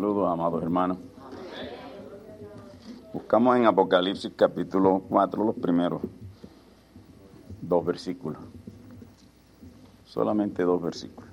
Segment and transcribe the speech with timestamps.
[0.00, 0.96] Saludos, amados hermanos.
[3.12, 6.00] Buscamos en Apocalipsis capítulo 4 los primeros
[7.60, 8.40] dos versículos.
[10.06, 11.28] Solamente dos versículos.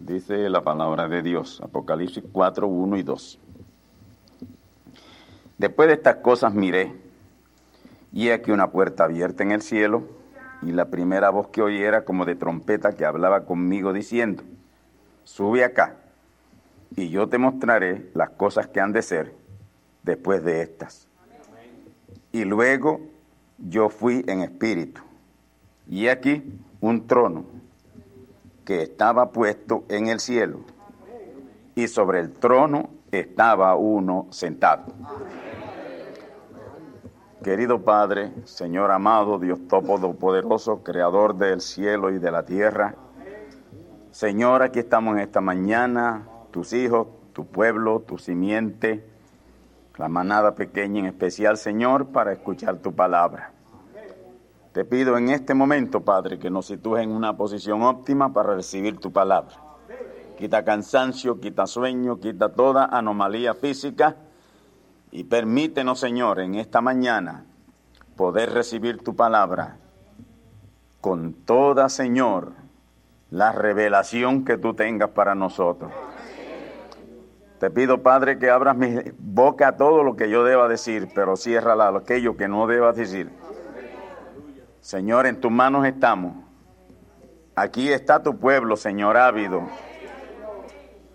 [0.00, 3.38] Dice la palabra de Dios, Apocalipsis 4, 1 y 2.
[5.56, 7.01] Después de estas cosas miré,
[8.12, 10.02] y aquí una puerta abierta en el cielo,
[10.62, 14.42] y la primera voz que oí era como de trompeta que hablaba conmigo diciendo,
[15.24, 15.96] sube acá,
[16.94, 19.34] y yo te mostraré las cosas que han de ser
[20.02, 21.08] después de estas.
[22.32, 23.00] Y luego
[23.58, 25.00] yo fui en espíritu,
[25.88, 26.42] y aquí
[26.80, 27.44] un trono
[28.64, 30.60] que estaba puesto en el cielo,
[31.74, 34.84] y sobre el trono estaba uno sentado.
[37.42, 42.94] Querido Padre, Señor amado, Dios Todopoderoso, Creador del cielo y de la tierra,
[44.12, 49.04] Señor, aquí estamos en esta mañana, tus hijos, tu pueblo, tu simiente,
[49.96, 53.50] la manada pequeña en especial, Señor, para escuchar tu palabra.
[54.72, 58.98] Te pido en este momento, Padre, que nos sitúes en una posición óptima para recibir
[58.98, 59.56] tu palabra.
[60.38, 64.16] Quita cansancio, quita sueño, quita toda anomalía física
[65.12, 67.44] y permítenos, Señor, en esta mañana
[68.16, 69.76] poder recibir tu palabra
[71.02, 72.52] con toda, Señor,
[73.30, 75.92] la revelación que tú tengas para nosotros.
[77.60, 81.36] Te pido, Padre, que abras mi boca a todo lo que yo deba decir, pero
[81.36, 83.30] ciérrala a aquello que no deba decir.
[84.80, 86.36] Señor, en tus manos estamos.
[87.54, 89.62] Aquí está tu pueblo, Señor, ávido.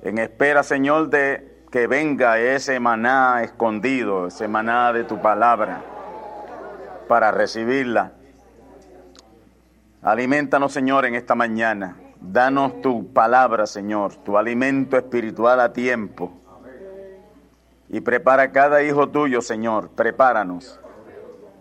[0.03, 5.81] En espera, Señor, de que venga ese maná escondido, ese maná de tu palabra,
[7.07, 8.13] para recibirla.
[10.01, 11.97] Alimentanos, Señor, en esta mañana.
[12.22, 16.31] Danos tu palabra, Señor, tu alimento espiritual a tiempo.
[17.89, 19.89] Y prepara cada hijo tuyo, Señor.
[19.89, 20.79] Prepáranos.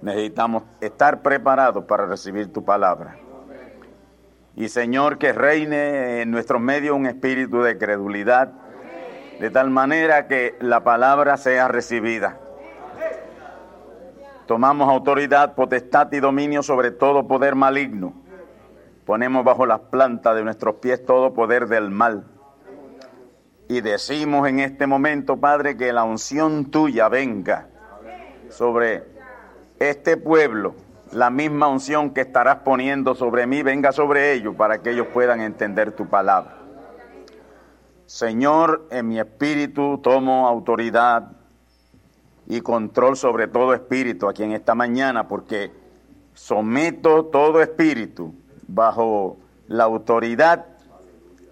[0.03, 3.17] Necesitamos estar preparados para recibir tu palabra.
[4.55, 8.53] Y Señor, que reine en nuestro medio un espíritu de credulidad,
[9.41, 12.39] de tal manera que la palabra sea recibida.
[14.47, 18.15] Tomamos autoridad, potestad y dominio sobre todo poder maligno.
[19.05, 22.25] Ponemos bajo las plantas de nuestros pies todo poder del mal.
[23.69, 27.69] Y decimos en este momento, Padre, que la unción tuya venga
[28.49, 29.05] sobre
[29.81, 30.75] este pueblo,
[31.13, 35.41] la misma unción que estarás poniendo sobre mí, venga sobre ellos para que ellos puedan
[35.41, 36.66] entender tu palabra.
[38.07, 41.33] Señor, en mi espíritu tomo autoridad
[42.47, 45.73] y control sobre todo espíritu aquí en esta mañana, porque
[46.35, 48.33] someto todo espíritu
[48.69, 50.67] bajo la autoridad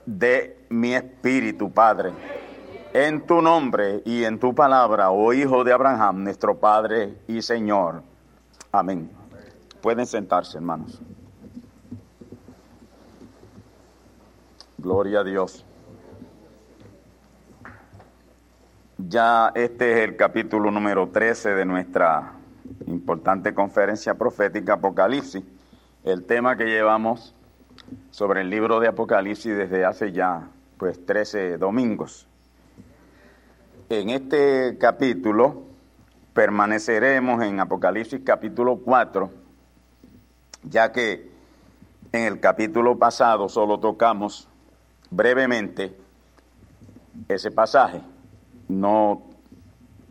[0.06, 2.12] de mi espíritu, Padre.
[2.92, 8.04] en tu nombre y en tu palabra, oh Hijo de Abraham, nuestro Padre y Señor.
[8.70, 9.10] Amén.
[9.80, 11.00] Pueden sentarse, hermanos.
[14.78, 15.64] Gloria a Dios.
[18.96, 22.35] Ya este es el capítulo número 13 de nuestra
[22.87, 25.43] importante conferencia profética Apocalipsis.
[26.05, 27.35] El tema que llevamos
[28.12, 30.46] sobre el libro de Apocalipsis desde hace ya
[30.79, 32.29] pues 13 domingos.
[33.88, 35.64] En este capítulo
[36.32, 39.29] permaneceremos en Apocalipsis capítulo 4,
[40.62, 41.32] ya que
[42.12, 44.49] en el capítulo pasado solo tocamos
[45.11, 45.99] brevemente
[47.26, 48.13] ese pasaje.
[48.69, 49.22] No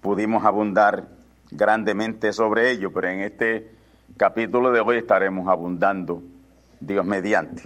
[0.01, 1.07] pudimos abundar
[1.51, 3.71] grandemente sobre ello, pero en este
[4.17, 6.21] capítulo de hoy estaremos abundando,
[6.79, 7.63] Dios mediante.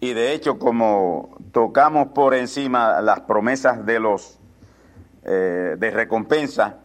[0.00, 4.38] Y de hecho, como tocamos por encima las promesas de los
[5.24, 6.76] eh, de recompensa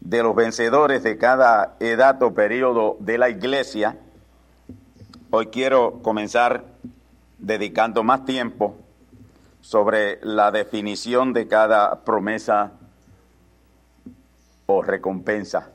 [0.00, 3.98] de los vencedores de cada edad o periodo de la iglesia,
[5.30, 6.64] hoy quiero comenzar
[7.38, 8.76] dedicando más tiempo
[9.66, 12.74] sobre la definición de cada promesa
[14.66, 15.70] o recompensa.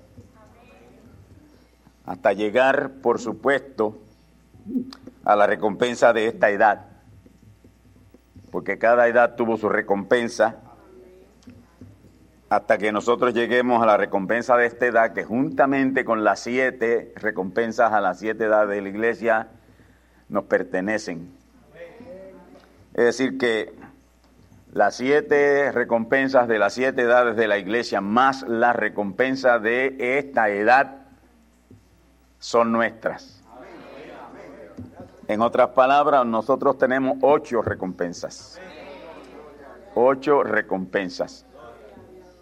[2.05, 3.97] Hasta llegar, por supuesto,
[5.25, 6.85] a la recompensa de esta edad,
[8.49, 10.55] porque cada edad tuvo su recompensa,
[12.47, 17.11] hasta que nosotros lleguemos a la recompensa de esta edad, que juntamente con las siete
[17.17, 19.49] recompensas a las siete edades de la iglesia
[20.29, 21.29] nos pertenecen.
[22.93, 23.80] Es decir, que
[24.73, 30.49] las siete recompensas de las siete edades de la iglesia, más la recompensa de esta
[30.49, 31.07] edad,
[32.39, 33.43] son nuestras.
[35.27, 38.59] En otras palabras, nosotros tenemos ocho recompensas.
[39.93, 41.45] Ocho recompensas.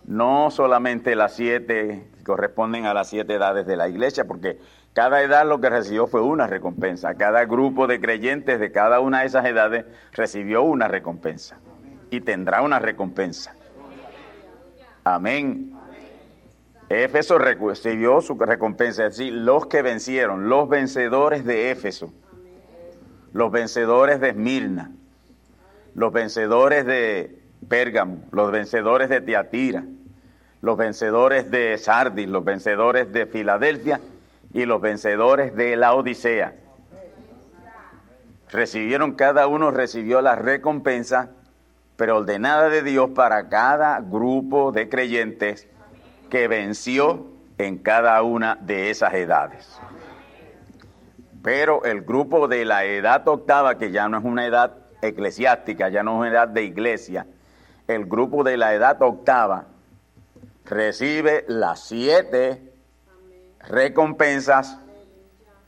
[0.06, 4.60] No solamente las siete que corresponden a las siete edades de la iglesia, porque
[4.94, 7.16] cada edad lo que recibió fue una recompensa.
[7.16, 11.58] Cada grupo de creyentes de cada una de esas edades recibió una recompensa
[12.10, 13.54] y tendrá una recompensa.
[15.04, 15.74] Amén.
[16.90, 22.12] Éfeso recibió su recompensa, es decir, los que vencieron, los vencedores de Éfeso
[23.34, 24.92] los vencedores de Esmirna,
[25.94, 29.84] los vencedores de Pérgamo, los vencedores de Tiatira,
[30.62, 34.00] los vencedores de Sardis, los vencedores de Filadelfia
[34.54, 36.56] y los vencedores de la Odisea.
[38.52, 41.32] Recibieron, cada uno recibió la recompensa
[42.00, 45.68] preordenada de Dios para cada grupo de creyentes
[46.30, 49.78] que venció en cada una de esas edades.
[51.44, 56.01] Pero el grupo de la edad octava, que ya no es una edad eclesiástica, ya
[56.01, 57.28] no es una edad de iglesia,
[57.86, 59.66] el grupo de la edad octava
[60.63, 62.75] recibe las siete
[63.68, 64.80] recompensas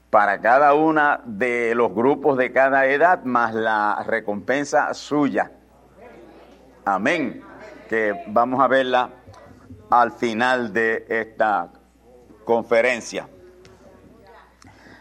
[0.10, 5.52] para cada una de los grupos de cada edad, más la recompensa suya.
[6.86, 7.44] Amén.
[7.88, 9.10] Que vamos a verla
[9.90, 11.70] al final de esta
[12.46, 13.28] conferencia.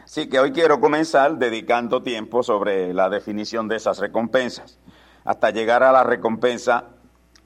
[0.05, 4.79] Así que hoy quiero comenzar dedicando tiempo sobre la definición de esas recompensas,
[5.25, 6.87] hasta llegar a la recompensa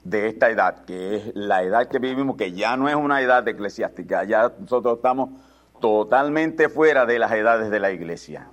[0.03, 3.47] de esta edad, que es la edad que vivimos, que ya no es una edad
[3.47, 5.29] eclesiástica, ya nosotros estamos
[5.79, 8.47] totalmente fuera de las edades de la iglesia.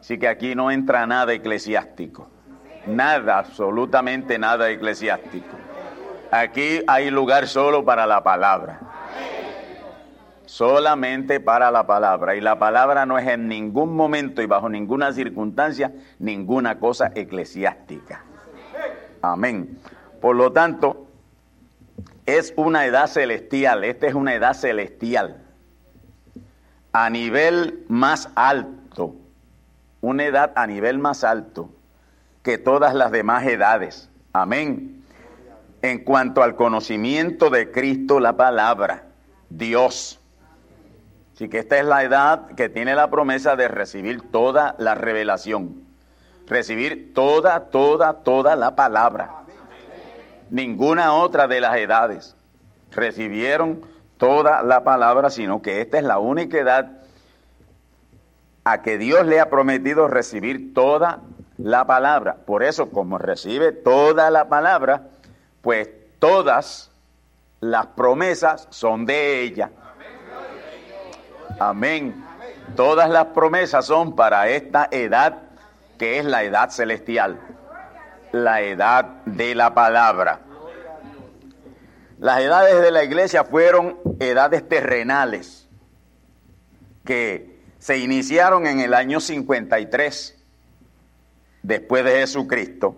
[0.00, 2.28] Así que aquí no entra nada eclesiástico,
[2.86, 5.56] nada, absolutamente nada eclesiástico.
[6.30, 8.80] Aquí hay lugar solo para la palabra
[10.50, 12.34] solamente para la palabra.
[12.34, 18.24] Y la palabra no es en ningún momento y bajo ninguna circunstancia ninguna cosa eclesiástica.
[19.22, 19.78] Amén.
[20.20, 21.06] Por lo tanto,
[22.26, 25.40] es una edad celestial, esta es una edad celestial,
[26.92, 29.14] a nivel más alto,
[30.00, 31.70] una edad a nivel más alto
[32.42, 34.08] que todas las demás edades.
[34.32, 35.04] Amén.
[35.82, 39.04] En cuanto al conocimiento de Cristo, la palabra,
[39.48, 40.20] Dios,
[41.40, 45.86] Así que esta es la edad que tiene la promesa de recibir toda la revelación,
[46.46, 49.30] recibir toda, toda, toda la palabra.
[50.50, 52.36] Ninguna otra de las edades
[52.90, 53.80] recibieron
[54.18, 56.90] toda la palabra, sino que esta es la única edad
[58.64, 61.20] a que Dios le ha prometido recibir toda
[61.62, 62.36] la palabra.
[62.46, 65.08] Por eso, como recibe toda la palabra,
[65.60, 65.88] pues
[66.18, 66.90] todas
[67.60, 69.70] las promesas son de ella.
[71.58, 72.24] Amén.
[72.76, 75.38] Todas las promesas son para esta edad
[75.98, 77.38] que es la edad celestial.
[78.32, 80.40] la edad de la palabra.
[82.20, 85.68] Las edades de la iglesia fueron edades terrenales
[87.04, 90.39] que se iniciaron en el año 53
[91.62, 92.96] después de Jesucristo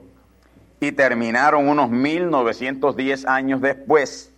[0.80, 4.32] y terminaron unos 1910 años después,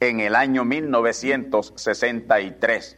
[0.00, 2.96] en el año 1963.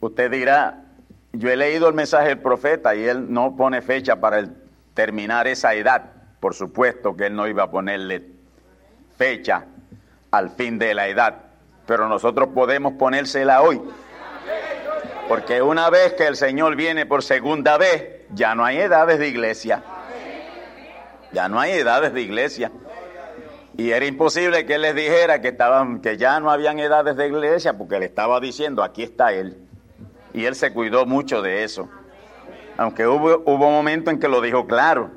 [0.00, 0.84] Usted dirá,
[1.32, 4.46] yo he leído el mensaje del profeta y él no pone fecha para
[4.92, 6.10] terminar esa edad.
[6.40, 8.34] Por supuesto que él no iba a ponerle
[9.16, 9.64] fecha
[10.30, 11.36] al fin de la edad,
[11.86, 13.80] pero nosotros podemos ponérsela hoy.
[15.28, 19.28] Porque una vez que el Señor viene por segunda vez, ya no hay edades de
[19.28, 19.82] iglesia.
[21.32, 22.70] Ya no hay edades de iglesia.
[23.76, 27.26] Y era imposible que él les dijera que estaban, que ya no habían edades de
[27.26, 29.56] iglesia, porque le estaba diciendo, aquí está él.
[30.34, 31.88] Y él se cuidó mucho de eso.
[32.76, 35.10] Aunque hubo, hubo momento en que lo dijo claro.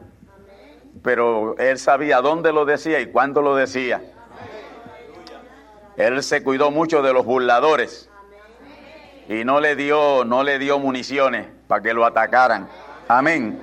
[1.04, 4.02] Pero él sabía dónde lo decía y cuándo lo decía.
[5.98, 8.10] Él se cuidó mucho de los burladores
[9.28, 12.68] y no le dio, no le dio municiones para que lo atacaran.
[13.08, 13.60] Amén.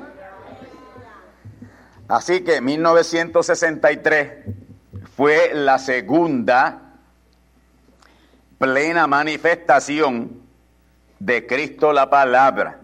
[2.07, 4.31] Así que 1963
[5.17, 6.83] fue la segunda
[8.59, 10.43] plena manifestación
[11.19, 12.81] de Cristo la palabra.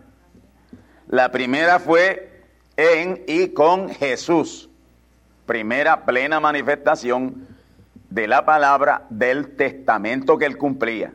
[1.08, 2.44] La primera fue
[2.76, 4.70] en y con Jesús.
[5.44, 7.46] Primera plena manifestación
[8.08, 11.12] de la palabra del testamento que él cumplía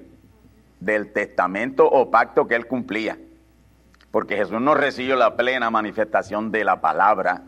[0.85, 3.17] del testamento o pacto que él cumplía.
[4.11, 7.41] Porque Jesús no recibió la plena manifestación de la palabra.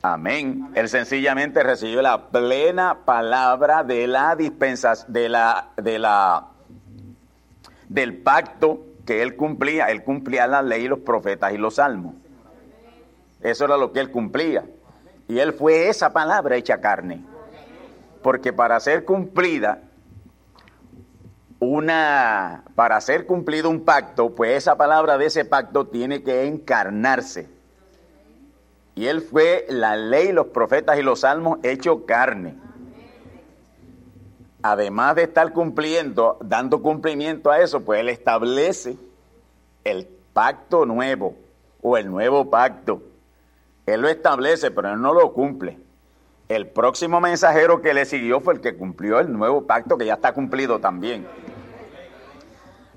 [0.00, 0.70] Amén.
[0.74, 6.46] Él sencillamente recibió la plena palabra de la dispensación, de la, de la,
[7.88, 9.86] del pacto que él cumplía.
[9.86, 12.14] Él cumplía la ley, los profetas y los salmos.
[13.42, 14.64] Eso era lo que él cumplía.
[15.26, 17.24] Y él fue esa palabra hecha carne.
[18.22, 19.89] Porque para ser cumplida
[21.60, 27.48] una, para ser cumplido un pacto, pues esa palabra de ese pacto tiene que encarnarse.
[28.94, 32.56] Y él fue la ley, los profetas y los salmos hecho carne.
[34.62, 38.96] Además de estar cumpliendo, dando cumplimiento a eso, pues él establece
[39.84, 41.34] el pacto nuevo
[41.82, 43.02] o el nuevo pacto.
[43.86, 45.78] Él lo establece, pero él no lo cumple.
[46.48, 50.14] El próximo mensajero que le siguió fue el que cumplió el nuevo pacto que ya
[50.14, 51.26] está cumplido también.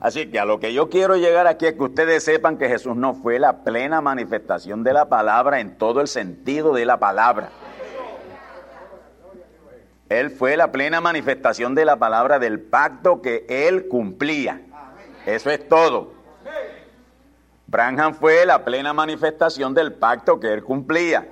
[0.04, 2.94] Así que a lo que yo quiero llegar aquí es que ustedes sepan que Jesús
[2.94, 7.52] no fue la plena manifestación de la palabra en todo el sentido de la palabra.
[10.10, 14.60] Él fue la plena manifestación de la palabra del pacto que él cumplía.
[15.26, 16.12] Eso es todo.
[17.68, 21.30] Branham fue la plena manifestación del pacto que él cumplía.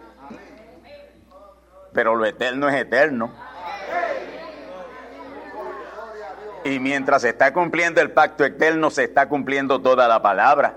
[1.91, 3.33] Pero lo eterno es eterno.
[6.63, 10.75] Y mientras se está cumpliendo el pacto eterno, se está cumpliendo toda la palabra.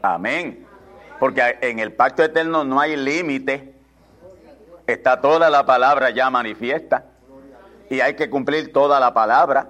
[0.00, 0.66] Amén.
[1.18, 3.74] Porque en el pacto eterno no hay límite.
[4.86, 7.04] Está toda la palabra ya manifiesta.
[7.90, 9.68] Y hay que cumplir toda la palabra.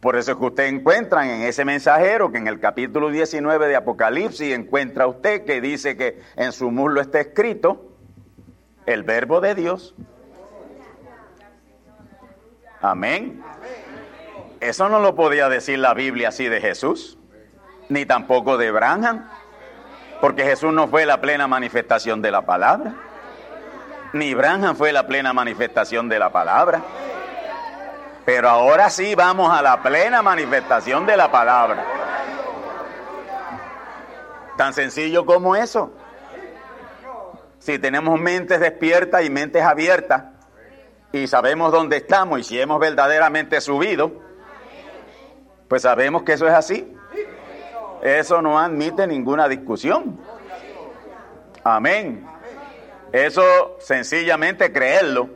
[0.00, 3.76] Por eso es que usted encuentra en ese mensajero que en el capítulo 19 de
[3.76, 7.90] Apocalipsis encuentra usted que dice que en su muslo está escrito
[8.86, 9.94] el verbo de Dios.
[12.80, 13.42] Amén.
[14.60, 17.18] Eso no lo podía decir la Biblia así de Jesús,
[17.88, 19.28] ni tampoco de Branham,
[20.20, 22.94] porque Jesús no fue la plena manifestación de la palabra,
[24.12, 26.82] ni Branham fue la plena manifestación de la palabra.
[28.24, 31.84] Pero ahora sí vamos a la plena manifestación de la palabra.
[34.56, 35.92] Tan sencillo como eso.
[37.58, 40.24] Si tenemos mentes despiertas y mentes abiertas,
[41.12, 44.12] y sabemos dónde estamos y si hemos verdaderamente subido,
[45.68, 46.92] pues sabemos que eso es así.
[48.02, 50.18] Eso no admite ninguna discusión.
[51.62, 52.26] Amén.
[53.12, 55.28] Eso sencillamente creerlo.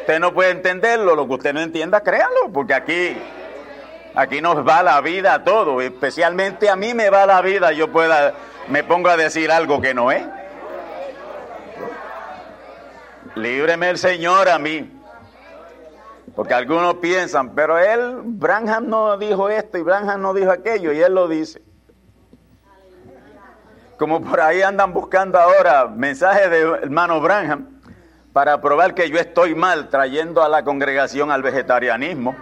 [0.00, 3.16] Usted no puede entenderlo, lo que usted no entienda, créalo, porque aquí,
[4.14, 7.90] aquí nos va la vida a todo, especialmente a mí me va la vida, yo
[7.90, 8.34] pueda,
[8.68, 10.22] me pongo a decir algo que no es.
[13.36, 14.90] Líbreme el Señor a mí.
[16.34, 21.00] Porque algunos piensan, pero él, Branham no dijo esto y Branham no dijo aquello, y
[21.00, 21.62] él lo dice.
[23.98, 27.80] Como por ahí andan buscando ahora mensajes de hermano Branham
[28.32, 32.34] para probar que yo estoy mal trayendo a la congregación al vegetarianismo.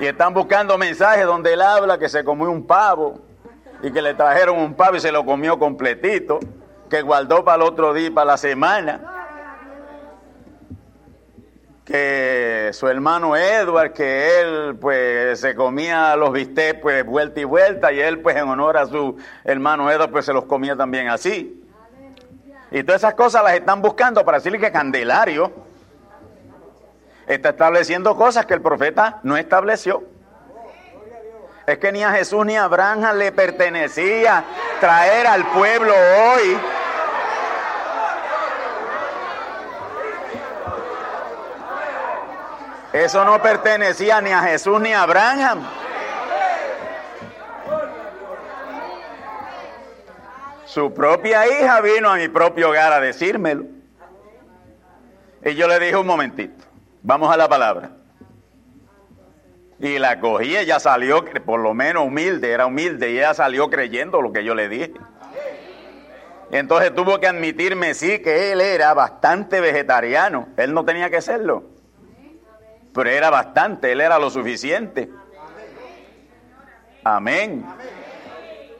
[0.00, 3.20] Y están buscando mensajes donde él habla que se comió un pavo
[3.82, 6.40] y que le trajeron un pavo y se lo comió completito,
[6.88, 9.00] que guardó para el otro día, para la semana.
[11.84, 17.92] Que su hermano Edward, que él pues se comía los bistecs pues vuelta y vuelta
[17.92, 21.64] y él pues en honor a su hermano Edward pues se los comía también así.
[22.70, 25.50] Y todas esas cosas las están buscando para decirle que Candelario
[27.26, 30.17] está estableciendo cosas que el profeta no estableció.
[31.68, 34.42] Es que ni a Jesús ni a Abraham le pertenecía
[34.80, 36.58] traer al pueblo hoy.
[42.90, 45.68] Eso no pertenecía ni a Jesús ni a Abraham.
[50.64, 53.64] Su propia hija vino a mi propio hogar a decírmelo.
[55.44, 56.64] Y yo le dije un momentito,
[57.02, 57.97] vamos a la palabra.
[59.80, 64.20] Y la cogí, ella salió, por lo menos humilde, era humilde, y ella salió creyendo
[64.20, 64.92] lo que yo le dije.
[66.50, 70.48] Entonces tuvo que admitirme, sí, que él era bastante vegetariano.
[70.56, 71.64] Él no tenía que serlo.
[72.94, 75.10] Pero era bastante, él era lo suficiente.
[77.04, 77.64] Amén.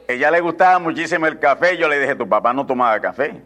[0.07, 1.77] Ella le gustaba muchísimo el café.
[1.77, 3.41] Yo le dije, tu papá no tomaba café.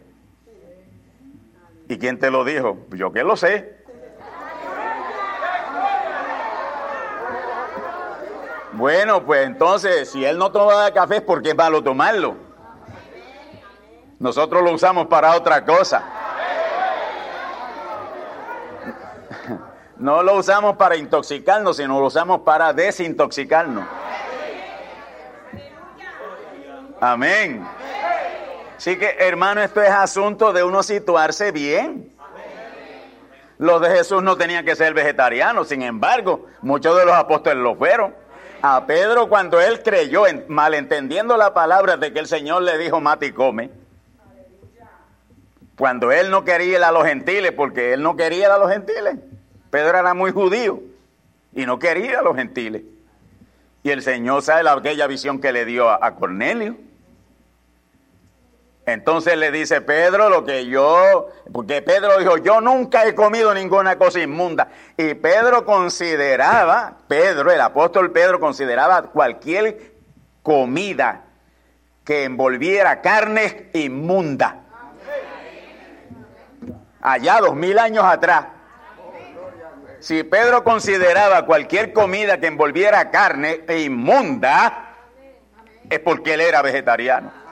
[1.88, 2.86] ¿Y quién te lo dijo?
[2.90, 3.73] Yo que lo sé.
[8.76, 12.34] Bueno, pues entonces, si él no tomaba café, ¿por qué es malo tomarlo?
[14.18, 16.04] Nosotros lo usamos para otra cosa.
[19.96, 23.84] No lo usamos para intoxicarnos, sino lo usamos para desintoxicarnos.
[27.00, 27.64] Amén.
[28.76, 32.12] Así que, hermano, esto es asunto de uno situarse bien.
[33.58, 37.76] Los de Jesús no tenían que ser vegetarianos, sin embargo, muchos de los apóstoles lo
[37.76, 38.23] fueron.
[38.66, 43.26] A Pedro cuando él creyó, malentendiendo la palabra de que el Señor le dijo, mate
[43.26, 43.70] y come,
[45.76, 48.72] cuando él no quería ir a los gentiles, porque él no quería ir a los
[48.72, 49.16] gentiles,
[49.68, 50.80] Pedro era muy judío
[51.52, 52.80] y no quería a los gentiles.
[53.82, 56.78] Y el Señor sabe aquella visión que le dio a Cornelio.
[58.86, 63.96] Entonces le dice Pedro lo que yo, porque Pedro dijo, yo nunca he comido ninguna
[63.96, 64.68] cosa inmunda.
[64.96, 69.94] Y Pedro consideraba, Pedro, el apóstol Pedro consideraba cualquier
[70.42, 71.24] comida
[72.04, 74.60] que envolviera carne inmunda.
[77.00, 78.46] Allá dos mil años atrás.
[80.00, 84.90] Si Pedro consideraba cualquier comida que envolviera carne inmunda,
[85.88, 87.43] es porque él era vegetariano.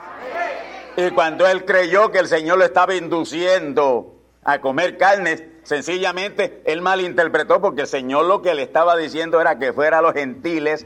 [0.95, 6.81] Y cuando él creyó que el Señor lo estaba induciendo a comer carnes, sencillamente él
[6.81, 10.85] malinterpretó porque el Señor lo que le estaba diciendo era que fuera a los gentiles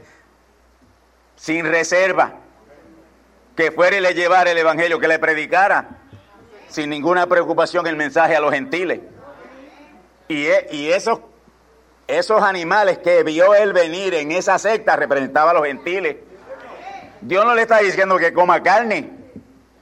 [1.36, 2.36] sin reserva,
[3.54, 5.98] que fuera y le llevara el Evangelio, que le predicara
[6.68, 9.00] sin ninguna preocupación el mensaje a los gentiles.
[10.28, 11.20] Y, e, y esos,
[12.06, 16.16] esos animales que vio él venir en esa secta representaban a los gentiles.
[17.20, 19.17] Dios no le está diciendo que coma carne.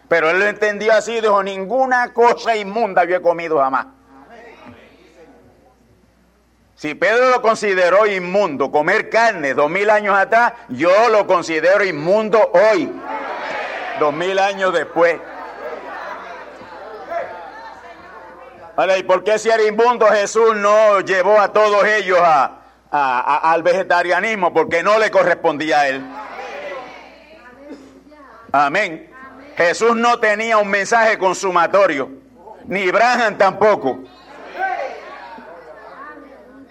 [0.08, 3.86] Pero él lo entendió así dijo, ninguna cosa inmunda yo he comido jamás.
[6.76, 12.38] Si Pedro lo consideró inmundo comer carne dos mil años atrás, yo lo considero inmundo
[12.52, 12.92] hoy,
[13.98, 15.18] dos mil años después.
[18.98, 22.18] ¿y por qué si era inmundo Jesús no llevó a todos ellos
[22.90, 24.52] al vegetarianismo?
[24.52, 26.06] Porque no le correspondía a él.
[28.52, 29.15] Amén.
[29.56, 32.10] Jesús no tenía un mensaje consumatorio,
[32.66, 34.00] ni Branham tampoco.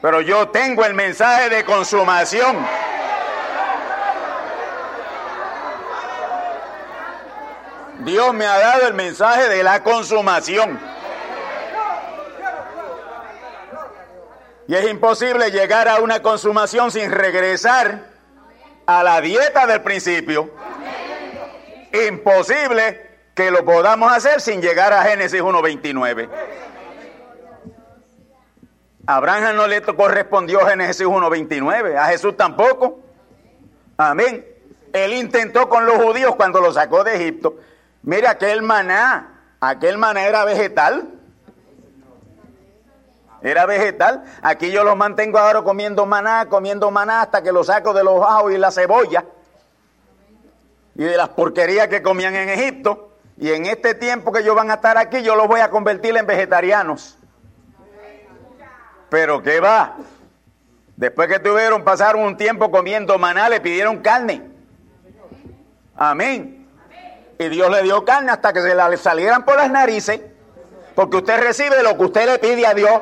[0.01, 2.63] Pero yo tengo el mensaje de consumación.
[8.01, 10.79] Dios me ha dado el mensaje de la consumación.
[14.67, 18.03] Y es imposible llegar a una consumación sin regresar
[18.85, 20.51] a la dieta del principio
[21.95, 23.01] imposible
[23.33, 26.29] que lo podamos hacer sin llegar a Génesis 1.29.
[29.07, 32.99] A Abraham no le correspondió Génesis 1.29, a Jesús tampoco.
[33.97, 34.45] Amén.
[34.93, 37.57] Él intentó con los judíos cuando lo sacó de Egipto.
[38.03, 41.09] Mira, aquel maná, aquel maná era vegetal.
[43.41, 44.23] Era vegetal.
[44.41, 48.19] Aquí yo los mantengo ahora comiendo maná, comiendo maná hasta que lo saco de los
[48.19, 49.25] bajos y la cebolla
[50.95, 53.11] y de las porquerías que comían en Egipto.
[53.37, 56.15] Y en este tiempo que ellos van a estar aquí, yo los voy a convertir
[56.15, 57.17] en vegetarianos.
[59.09, 59.97] Pero ¿qué va?
[60.95, 64.41] Después que tuvieron, pasaron un tiempo comiendo maná, le pidieron carne.
[65.97, 66.67] Amén.
[67.37, 70.21] Y Dios le dio carne hasta que se le salieran por las narices.
[70.95, 73.01] Porque usted recibe lo que usted le pide a Dios.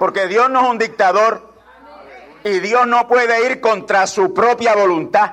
[0.00, 1.47] Porque Dios no es un dictador.
[2.44, 5.32] Y Dios no puede ir contra su propia voluntad.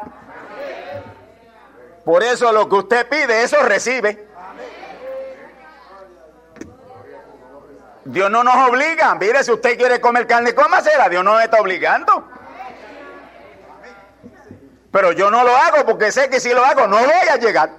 [2.03, 4.27] Por eso lo que usted pide, eso recibe.
[8.05, 9.15] Dios no nos obliga.
[9.15, 11.09] Mire, si usted quiere comer carne, cómasela.
[11.09, 12.29] Dios no está obligando.
[14.91, 17.69] Pero yo no lo hago porque sé que si lo hago no voy a llegar.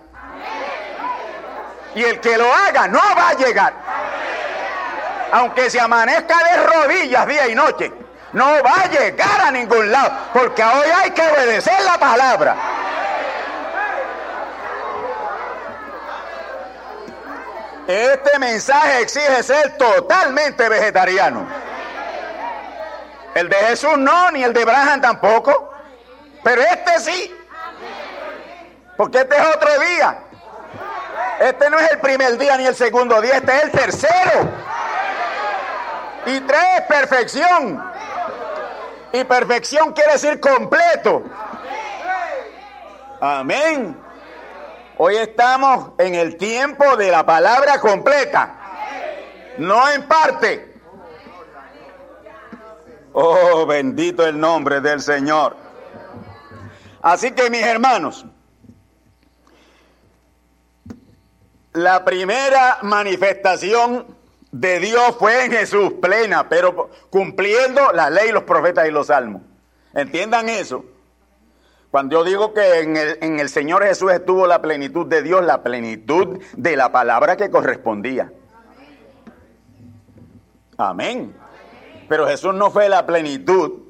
[1.94, 3.72] Y el que lo haga no va a llegar.
[5.32, 7.92] Aunque se amanezca de rodillas día y noche,
[8.36, 10.12] no va a llegar a ningún lado.
[10.34, 12.54] Porque hoy hay que obedecer la palabra.
[17.86, 21.46] Este mensaje exige ser totalmente vegetariano.
[23.34, 25.72] El de Jesús no, ni el de Abraham tampoco.
[26.44, 27.34] Pero este sí.
[28.98, 30.18] Porque este es otro día.
[31.40, 34.50] Este no es el primer día ni el segundo día, este es el tercero.
[36.26, 37.96] Y tres, perfección.
[39.12, 41.22] Y perfección quiere decir completo.
[43.20, 43.96] Amén.
[44.98, 48.54] Hoy estamos en el tiempo de la palabra completa,
[49.58, 50.74] no en parte.
[53.12, 55.56] Oh, bendito el nombre del Señor.
[57.02, 58.26] Así que mis hermanos,
[61.72, 64.15] la primera manifestación
[64.60, 69.42] de Dios fue en Jesús, plena, pero cumpliendo la ley, los profetas y los salmos.
[69.92, 70.84] Entiendan eso.
[71.90, 75.44] Cuando yo digo que en el, en el Señor Jesús estuvo la plenitud de Dios,
[75.44, 78.32] la plenitud de la palabra que correspondía.
[80.78, 81.34] Amén.
[82.08, 83.82] Pero Jesús no fue la plenitud,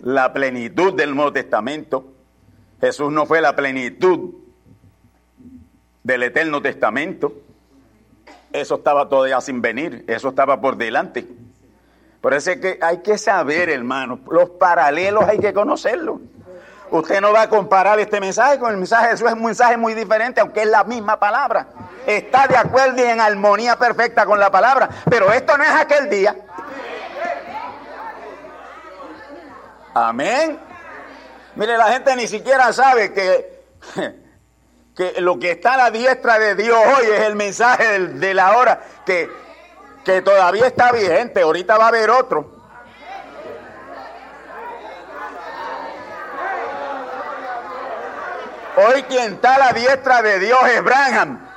[0.00, 2.12] la plenitud del Nuevo Testamento.
[2.80, 4.34] Jesús no fue la plenitud
[6.02, 7.34] del Eterno Testamento.
[8.52, 11.26] Eso estaba todavía sin venir, eso estaba por delante.
[12.20, 16.20] Por eso es que hay que saber, hermanos, los paralelos hay que conocerlos.
[16.90, 19.76] Usted no va a comparar este mensaje con el mensaje de Jesús, es un mensaje
[19.76, 21.68] muy diferente, aunque es la misma palabra.
[22.04, 26.10] Está de acuerdo y en armonía perfecta con la palabra, pero esto no es aquel
[26.10, 26.34] día.
[29.94, 30.58] Amén.
[31.54, 34.16] Mire, la gente ni siquiera sabe que,
[34.96, 38.56] que lo que está a la diestra de Dios hoy es el mensaje de, la
[38.56, 39.30] hora que,
[40.04, 41.42] que todavía está vigente.
[41.42, 42.60] Ahorita va a haber otro.
[48.76, 51.50] Hoy quien está a la diestra de Dios es Branham.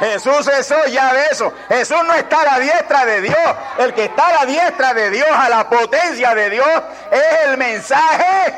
[0.00, 1.52] Jesús es hoy ya de eso.
[1.68, 3.56] Jesús no está a la diestra de Dios.
[3.78, 7.56] El que está a la diestra de Dios, a la potencia de Dios, es el
[7.56, 8.52] mensaje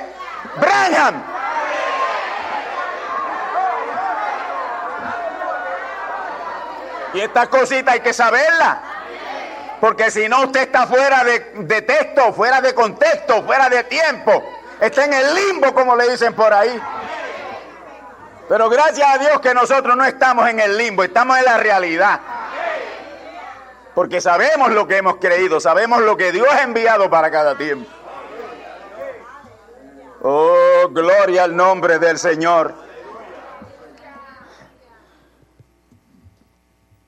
[0.57, 1.34] Branham.
[7.15, 8.83] Y esta cosita hay que saberla.
[9.81, 14.43] Porque si no, usted está fuera de, de, texto, fuera de contexto, fuera de tiempo.
[14.81, 16.81] Está en el limbo, como le dicen por ahí.
[18.49, 22.21] Pero gracias a Dios que nosotros no estamos en el limbo, estamos en la realidad.
[23.95, 27.89] Porque sabemos lo que hemos creído, sabemos lo que Dios ha enviado para cada tiempo.
[30.23, 32.84] Oh, gloria al nombre del Señor.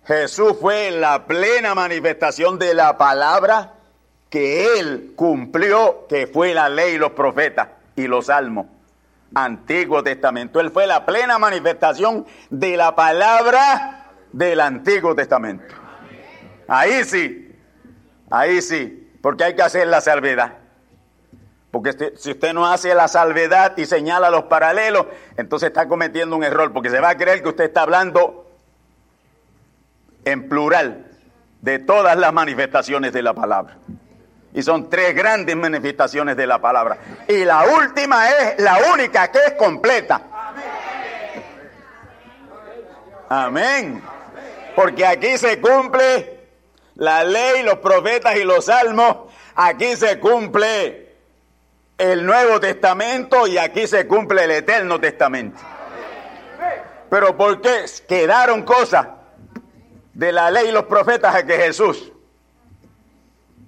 [0.07, 3.73] Jesús fue la plena manifestación de la palabra
[4.31, 8.67] que Él cumplió, que fue la ley los profetas y los salmos.
[9.35, 10.61] Antiguo Testamento.
[10.61, 15.75] Él fue la plena manifestación de la palabra del Antiguo Testamento.
[16.69, 17.53] Ahí sí,
[18.31, 20.55] ahí sí, porque hay que hacer la salvedad.
[21.73, 26.45] Porque si usted no hace la salvedad y señala los paralelos, entonces está cometiendo un
[26.45, 28.46] error, porque se va a creer que usted está hablando
[30.27, 31.07] en plural
[31.63, 33.79] de todas las manifestaciones de la palabra.
[34.53, 36.99] Y son tres grandes manifestaciones de la palabra.
[37.29, 40.21] Y la última es la única que es completa.
[43.29, 44.03] Amén.
[44.75, 46.49] Porque aquí se cumple
[46.97, 49.33] la ley, los profetas y los salmos.
[49.55, 51.15] Aquí se cumple
[51.99, 55.61] el Nuevo Testamento y aquí se cumple el Eterno Testamento.
[57.11, 59.07] Pero ¿por qué quedaron cosas
[60.17, 62.11] de la ley y los profetas que Jesús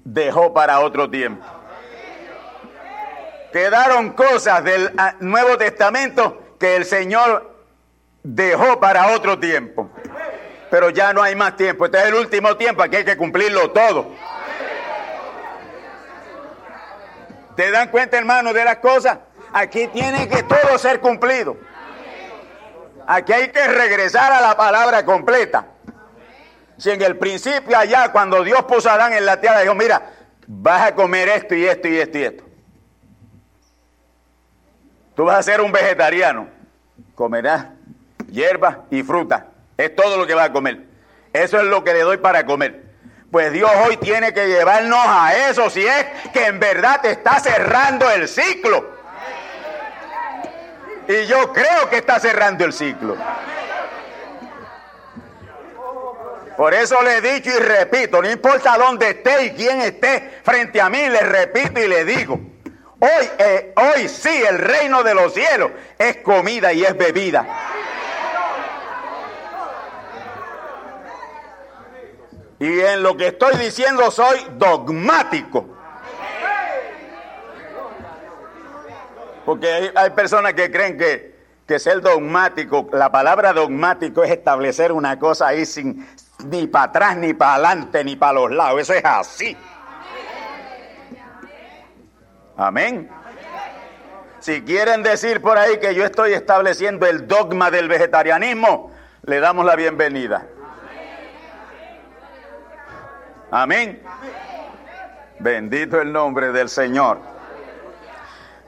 [0.02, 1.44] dejó para otro tiempo.
[3.52, 7.54] Quedaron cosas del ah, Nuevo Testamento que el Señor
[8.22, 9.90] dejó para otro tiempo.
[10.70, 11.84] Pero ya no hay más tiempo.
[11.84, 14.10] Este es el último tiempo, aquí hay que cumplirlo todo.
[17.56, 19.18] ¿Te dan cuenta, hermano, de las cosas?
[19.52, 21.58] Aquí tiene que todo ser cumplido.
[23.06, 25.66] Aquí hay que regresar a la palabra completa.
[26.78, 30.12] Si en el principio allá, cuando Dios puso a Adán en la tierra, dijo, mira,
[30.46, 32.44] vas a comer esto y esto y esto y esto.
[35.16, 36.48] Tú vas a ser un vegetariano.
[37.16, 37.66] Comerás
[38.30, 39.46] hierba y fruta.
[39.76, 40.84] Es todo lo que vas a comer.
[41.32, 42.84] Eso es lo que le doy para comer.
[43.30, 47.40] Pues Dios hoy tiene que llevarnos a eso si es que en verdad te está
[47.40, 48.88] cerrando el ciclo.
[51.08, 53.16] Y yo creo que está cerrando el ciclo.
[56.58, 60.80] Por eso le he dicho y repito, no importa dónde esté y quién esté frente
[60.80, 62.34] a mí, le repito y le digo,
[62.98, 67.46] hoy, eh, hoy sí el reino de los cielos es comida y es bebida.
[72.58, 75.64] Y en lo que estoy diciendo soy dogmático.
[79.44, 81.36] Porque hay, personas que creen que,
[81.68, 86.04] que ser dogmático, la palabra dogmático es establecer una cosa ahí sin
[86.44, 88.80] ni para atrás, ni para adelante, ni para los lados.
[88.80, 89.56] Eso es así.
[92.56, 93.10] Amén.
[94.40, 98.92] Si quieren decir por ahí que yo estoy estableciendo el dogma del vegetarianismo,
[99.24, 100.46] le damos la bienvenida.
[103.50, 104.02] Amén.
[105.40, 107.20] Bendito el nombre del Señor.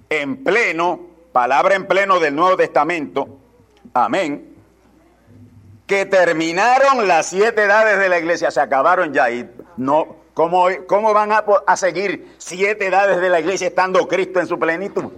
[0.09, 0.99] en pleno,
[1.31, 3.27] palabra en pleno del Nuevo Testamento,
[3.93, 4.55] amén,
[5.87, 11.13] que terminaron las siete edades de la iglesia, se acabaron ya y no, ¿cómo, cómo
[11.13, 15.11] van a, a seguir siete edades de la iglesia estando Cristo en su plenitud?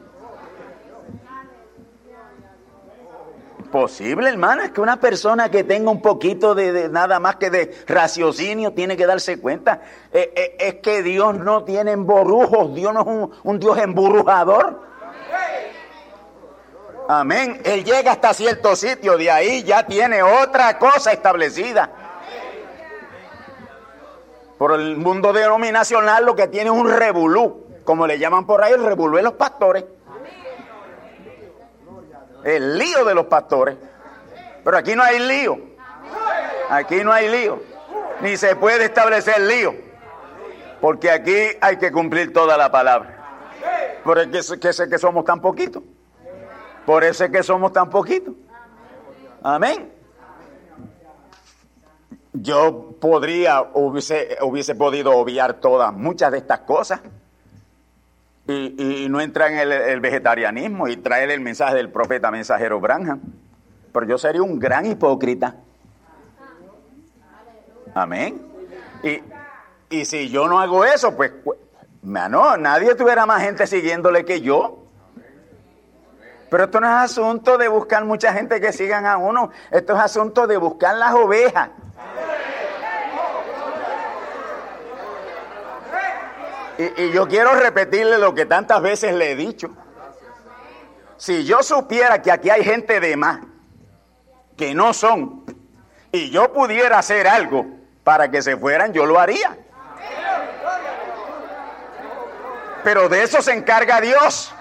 [3.71, 7.75] Posible, hermana, es que una persona que tenga un poquito de, nada más que de
[7.85, 9.81] raciocinio tiene que darse cuenta.
[10.13, 14.81] Eh, eh, es que Dios no tiene emborrujos, Dios no es un, Dios emburujador.
[17.09, 17.61] Amén.
[17.65, 21.89] Él llega hasta cierto sitio, de ahí ya tiene otra cosa establecida.
[24.57, 28.73] Por el mundo denominacional lo que tiene es un revolú, como le llaman por ahí,
[28.73, 29.83] el revolú de los pastores
[32.47, 33.75] el lío de los pastores.
[34.63, 35.59] Pero aquí no hay lío.
[36.69, 37.61] Aquí no hay lío.
[38.21, 39.75] Ni se puede establecer lío.
[40.79, 43.15] Porque aquí hay que cumplir toda la palabra.
[44.03, 45.83] Por eso es que, somos tan poquitos.
[46.85, 48.33] Por eso es que somos tan poquitos.
[49.43, 49.91] Amén.
[52.31, 57.01] Yo podría, hubiese, hubiese podido obviar todas, muchas de estas cosas
[58.47, 63.19] y, no entra en el, vegetarianismo y traer el mensaje del profeta mensajero Branham.
[63.91, 65.55] Pero yo sería un gran hipócrita.
[67.93, 68.41] Amén.
[69.03, 69.21] Y,
[69.89, 71.31] y si yo no hago eso, pues,
[72.01, 74.83] no, nadie tuviera más gente siguiéndole que yo.
[76.49, 79.51] Pero esto no es asunto de buscar mucha gente que sigan a uno.
[79.71, 81.69] Esto es asunto de buscar las ovejas.
[86.77, 89.69] Y, yo quiero repetirle lo que tantas veces le he dicho.
[91.17, 93.39] Si yo supiera que aquí hay gente de más,
[94.55, 95.43] que no son,
[96.11, 97.65] y yo pudiera hacer algo
[98.03, 99.57] para que se fueran, yo lo haría.
[102.83, 104.53] Pero de eso se encarga Dios.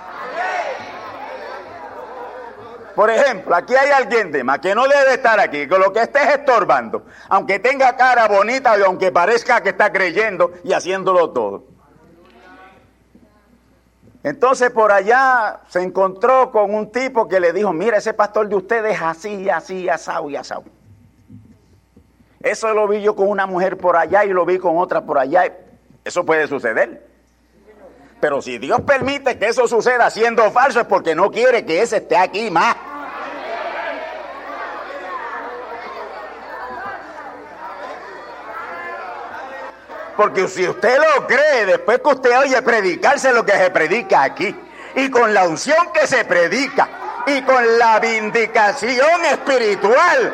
[2.94, 6.00] Por ejemplo, aquí hay alguien de más que no debe estar aquí, con lo que
[6.00, 11.76] estés estorbando, aunque tenga cara bonita y aunque parezca que está creyendo y haciéndolo todo.
[14.27, 18.57] Entonces por allá se encontró con un tipo que le dijo, mira, ese pastor de
[18.57, 20.65] ustedes es así, así, asado y asado.
[22.41, 25.21] Eso lo vi yo con una mujer por allá y lo vi con otra por
[25.21, 25.45] allá.
[26.05, 27.07] Eso puede suceder.
[28.19, 31.99] Pero si Dios permite que eso suceda siendo falso es porque no quiere que ese
[31.99, 32.75] esté aquí más.
[40.16, 44.55] Porque si usted lo cree, después que usted oye predicarse lo que se predica aquí,
[44.94, 46.88] y con la unción que se predica,
[47.26, 50.33] y con la vindicación espiritual,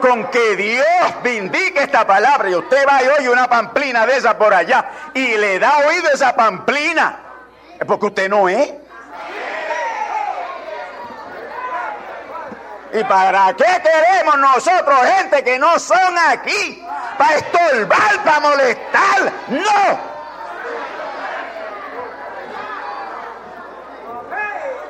[0.00, 0.84] con que Dios
[1.24, 5.36] vindique esta palabra y usted va y oye una pamplina de esa por allá y
[5.36, 7.18] le da oído esa pamplina,
[7.80, 8.72] es porque usted no es.
[12.92, 16.82] ¿Y para qué queremos nosotros gente que no son aquí?
[17.18, 19.32] ¿Para estorbar, para molestar?
[19.48, 20.18] No.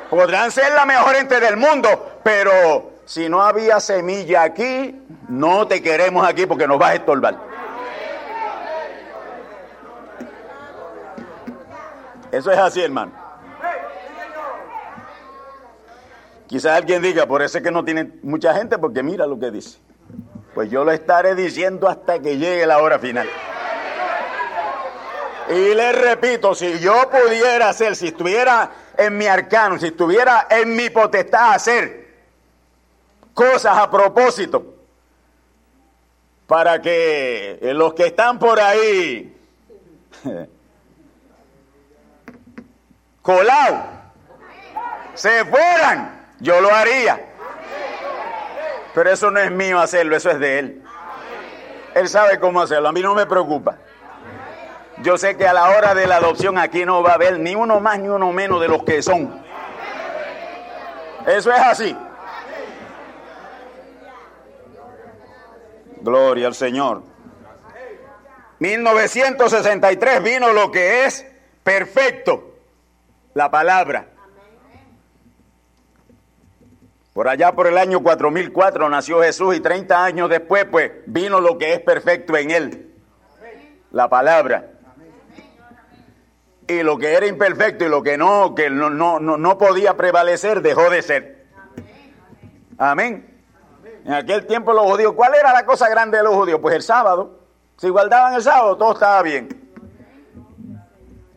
[0.09, 5.83] Podrán ser la mejor gente del mundo, pero si no había semilla aquí, no te
[5.83, 7.37] queremos aquí porque nos vas a estorbar.
[12.31, 13.18] Eso es así, hermano.
[16.49, 19.51] Quizás alguien diga, por eso es que no tiene mucha gente, porque mira lo que
[19.51, 19.77] dice.
[20.55, 23.29] Pues yo lo estaré diciendo hasta que llegue la hora final.
[25.49, 30.75] Y le repito, si yo pudiera hacer, si estuviera en mi arcano, si estuviera en
[30.75, 32.15] mi potestad hacer
[33.35, 34.73] cosas a propósito,
[36.47, 39.37] para que los que están por ahí
[43.21, 43.81] colados
[45.13, 47.25] se fueran, yo lo haría.
[48.93, 50.83] Pero eso no es mío hacerlo, eso es de Él.
[51.95, 53.77] Él sabe cómo hacerlo, a mí no me preocupa.
[55.01, 57.55] Yo sé que a la hora de la adopción aquí no va a haber ni
[57.55, 59.43] uno más ni uno menos de los que son.
[61.25, 61.97] Eso es así.
[66.01, 67.03] Gloria al Señor.
[68.59, 71.25] 1963 vino lo que es
[71.63, 72.55] perfecto,
[73.33, 74.08] la palabra.
[77.19, 81.57] Por allá por el año 4004 nació Jesús y 30 años después pues vino lo
[81.57, 82.95] que es perfecto en él,
[83.91, 84.69] la palabra.
[86.65, 90.61] Y lo que era imperfecto y lo que no, que no, no, no podía prevalecer
[90.61, 91.45] dejó de ser.
[92.77, 93.43] Amén.
[94.05, 96.61] En aquel tiempo los judíos, ¿cuál era la cosa grande de los judíos?
[96.61, 97.37] Pues el sábado.
[97.75, 99.49] Si guardaban el sábado, todo estaba bien.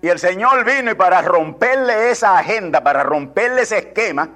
[0.01, 4.31] Y el Señor vino y para romperle esa agenda, para romperle ese esquema,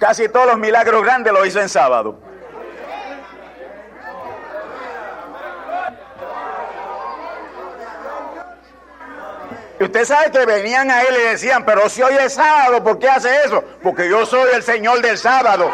[0.00, 2.18] casi todos los milagros grandes lo hizo en sábado.
[9.78, 12.98] Y usted sabe que venían a él y decían, pero si hoy es sábado, ¿por
[12.98, 13.62] qué hace eso?
[13.82, 15.70] Porque yo soy el Señor del sábado.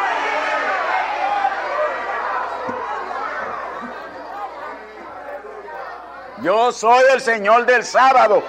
[6.43, 8.45] Yo soy el Señor del sábado.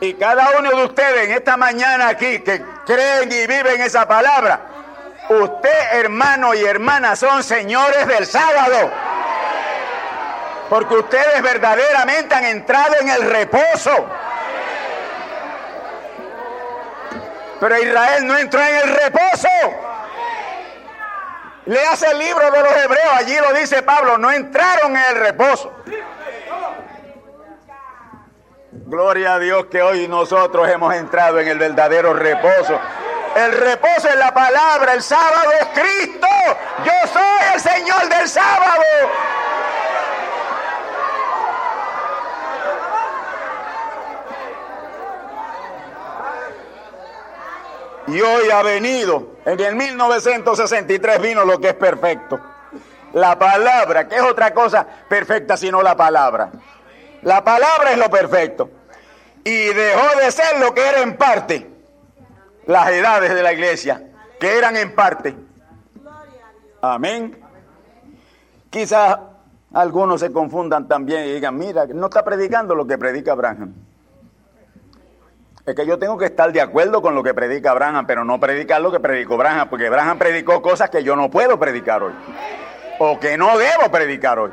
[0.00, 4.60] Y cada uno de ustedes en esta mañana aquí que creen y viven esa palabra,
[5.28, 8.90] usted hermano y hermana son señores del sábado.
[10.70, 14.08] Porque ustedes verdaderamente han entrado en el reposo.
[17.60, 19.48] Pero Israel no entró en el reposo.
[21.66, 25.16] Le hace el libro de los hebreos, allí lo dice Pablo, no entraron en el
[25.16, 25.72] reposo.
[28.90, 32.76] Gloria a Dios que hoy nosotros hemos entrado en el verdadero reposo.
[33.36, 36.26] El reposo es la palabra, el sábado es Cristo.
[36.84, 38.82] Yo soy el Señor del sábado.
[48.08, 52.40] Y hoy ha venido, en el 1963 vino lo que es perfecto.
[53.12, 56.50] La palabra, que es otra cosa perfecta sino la palabra.
[57.22, 58.79] La palabra es lo perfecto.
[59.44, 61.70] Y dejó de ser lo que era en parte.
[62.66, 65.34] Las edades de la iglesia, que eran en parte.
[66.82, 67.38] Amén.
[68.68, 69.18] Quizás
[69.72, 73.74] algunos se confundan también y digan, mira, no está predicando lo que predica Abraham.
[75.66, 78.40] Es que yo tengo que estar de acuerdo con lo que predica Abraham, pero no
[78.40, 82.12] predicar lo que predicó Abraham, porque Abraham predicó cosas que yo no puedo predicar hoy,
[82.98, 84.50] o que no debo predicar hoy.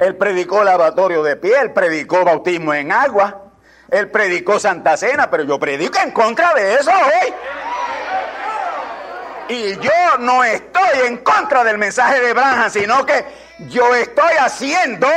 [0.00, 3.42] Él predicó lavatorio de piel, predicó bautismo en agua,
[3.90, 7.34] él predicó Santa Cena, pero yo predico en contra de eso hoy.
[9.48, 13.24] Y yo no estoy en contra del mensaje de Abraham, sino que
[13.70, 15.08] yo estoy haciendo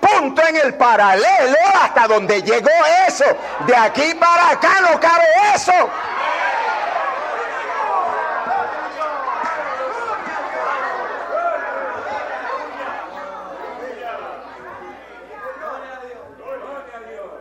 [0.00, 2.70] punto en el paralelo hasta donde llegó
[3.06, 3.24] eso.
[3.66, 5.72] De aquí para acá no cabe eso.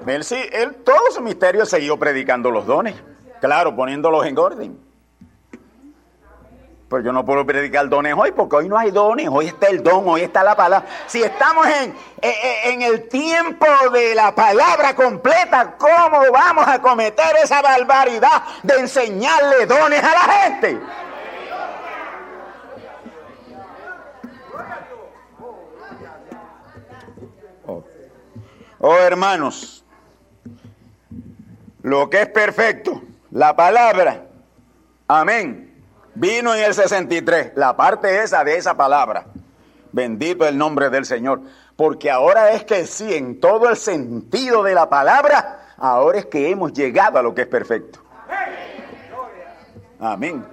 [0.07, 2.95] Él sí, él todo su misterio siguió predicando los dones.
[3.41, 4.87] Claro, poniéndolos en orden.
[6.89, 9.83] Pero yo no puedo predicar dones hoy porque hoy no hay dones, hoy está el
[9.83, 10.87] don, hoy está la palabra.
[11.05, 17.61] Si estamos en, en, el tiempo de la palabra completa, ¿cómo vamos a cometer esa
[17.61, 20.79] barbaridad de enseñarle dones a la gente?
[27.65, 27.83] Oh,
[28.79, 29.83] oh hermanos,
[31.89, 34.25] lo que es perfecto, la palabra,
[35.07, 35.67] amén
[36.19, 39.27] Vino en el 63, la parte esa de esa palabra.
[39.91, 41.41] Bendito el nombre del Señor.
[41.75, 46.49] Porque ahora es que sí, en todo el sentido de la palabra, ahora es que
[46.49, 47.99] hemos llegado a lo que es perfecto.
[49.99, 50.43] Amén.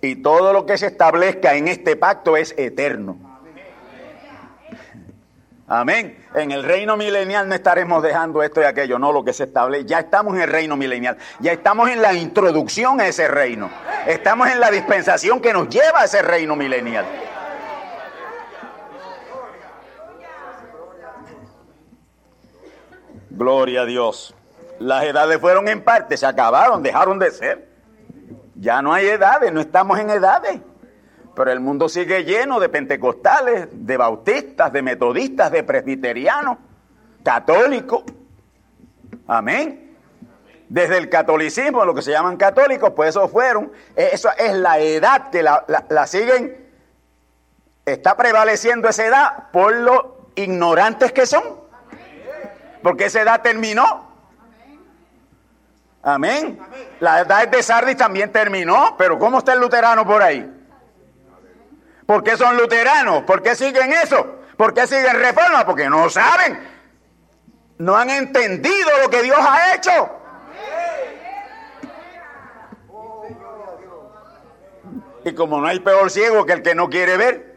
[0.00, 3.18] Y todo lo que se establezca en este pacto es eterno.
[5.72, 6.26] Amén.
[6.34, 9.84] En el reino milenial no estaremos dejando esto y aquello, no lo que se establece.
[9.84, 11.16] Ya estamos en el reino milenial.
[11.38, 13.70] Ya estamos en la introducción a ese reino.
[14.04, 17.04] Estamos en la dispensación que nos lleva a ese reino milenial.
[23.30, 24.34] Gloria a Dios.
[24.80, 27.68] Las edades fueron en parte, se acabaron, dejaron de ser.
[28.56, 30.60] Ya no hay edades, no estamos en edades.
[31.34, 36.58] Pero el mundo sigue lleno de pentecostales, de bautistas, de metodistas, de presbiterianos,
[37.22, 38.04] católicos.
[39.26, 39.96] Amén.
[40.68, 45.30] Desde el catolicismo, lo que se llaman católicos, pues eso fueron, eso es la edad
[45.30, 46.68] que la, la siguen,
[47.84, 51.42] está prevaleciendo esa edad por lo ignorantes que son.
[52.82, 54.10] Porque esa edad terminó.
[56.02, 56.58] Amén.
[57.00, 60.59] La edad de Sardis también terminó, pero ¿cómo está el luterano por ahí?
[62.10, 63.22] ¿Por qué son luteranos?
[63.22, 64.40] ¿Por qué siguen eso?
[64.56, 65.64] ¿Por qué siguen reforma?
[65.64, 66.58] Porque no saben.
[67.78, 70.10] No han entendido lo que Dios ha hecho.
[75.24, 77.56] Y como no hay peor ciego que el que no quiere ver,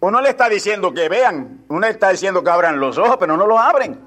[0.00, 3.36] uno le está diciendo que vean, uno le está diciendo que abran los ojos, pero
[3.36, 4.00] no los abren.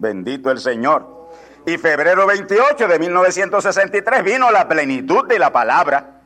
[0.00, 1.21] Bendito el Señor.
[1.64, 6.20] Y febrero 28 de 1963 vino la plenitud de la palabra.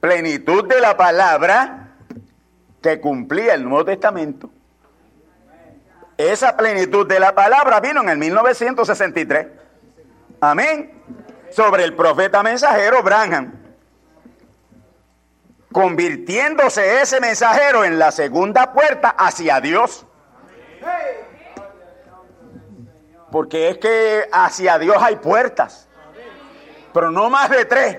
[0.00, 1.94] Plenitud de la palabra
[2.80, 4.50] que cumplía el Nuevo Testamento.
[6.16, 9.46] Esa plenitud de la palabra vino en el 1963.
[10.40, 11.02] Amén.
[11.50, 13.54] Sobre el profeta mensajero Branham.
[15.72, 20.06] Convirtiéndose ese mensajero en la segunda puerta hacia Dios.
[23.32, 25.88] Porque es que hacia Dios hay puertas,
[26.92, 27.98] pero no más de tres.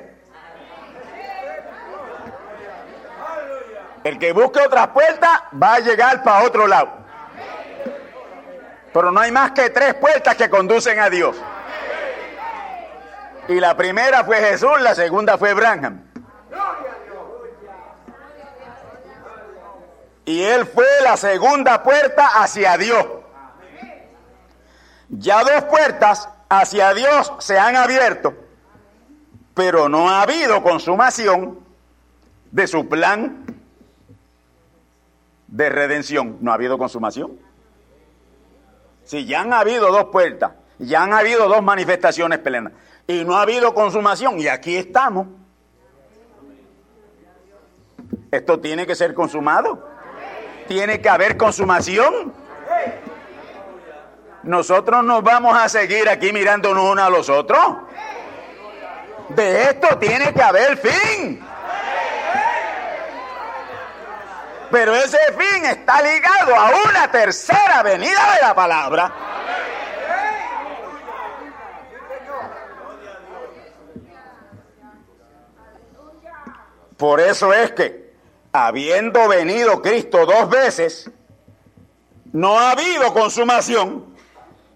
[4.04, 6.90] El que busque otras puertas va a llegar para otro lado.
[8.94, 11.36] Pero no hay más que tres puertas que conducen a Dios.
[13.48, 16.04] Y la primera fue Jesús, la segunda fue Branham.
[20.26, 23.23] Y él fue la segunda puerta hacia Dios.
[25.18, 28.34] Ya dos puertas hacia Dios se han abierto,
[29.54, 31.60] pero no ha habido consumación
[32.52, 33.46] de su plan
[35.48, 36.38] de redención.
[36.42, 37.40] No ha habido consumación.
[39.04, 42.74] Si ya han habido dos puertas, ya han habido dos manifestaciones plenas
[43.06, 45.28] y no ha habido consumación y aquí estamos.
[48.32, 49.88] Esto tiene que ser consumado.
[50.68, 52.34] Tiene que haber consumación.
[54.44, 57.78] Nosotros nos vamos a seguir aquí mirándonos uno a los otros.
[59.30, 61.42] De esto tiene que haber fin.
[64.70, 69.14] Pero ese fin está ligado a una tercera venida de la palabra.
[76.98, 78.14] Por eso es que,
[78.52, 81.10] habiendo venido Cristo dos veces,
[82.34, 84.13] no ha habido consumación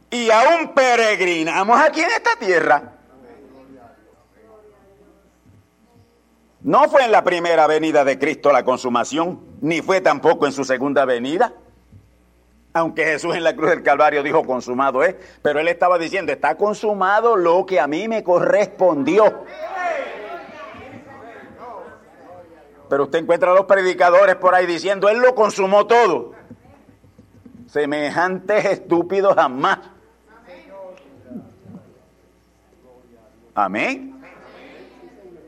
[0.09, 2.93] y aún peregrinamos aquí en esta tierra.
[6.61, 10.65] No fue en la primera venida de Cristo la consumación, ni fue tampoco en su
[10.65, 11.53] segunda venida.
[12.73, 16.55] Aunque Jesús en la cruz del Calvario dijo consumado es, pero él estaba diciendo, está
[16.55, 19.45] consumado lo que a mí me correspondió.
[22.89, 26.33] Pero usted encuentra a los predicadores por ahí diciendo, él lo consumó todo.
[27.67, 29.79] Semejantes estúpidos jamás.
[33.57, 34.21] Amén.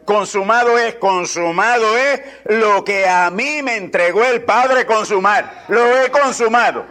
[0.03, 5.65] Consumado es, consumado es lo que a mí me entregó el Padre consumar.
[5.67, 6.85] Lo he consumado.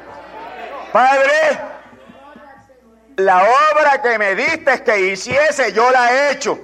[0.92, 1.58] Padre,
[3.16, 6.56] La obra que me diste que hiciese, yo la he hecho.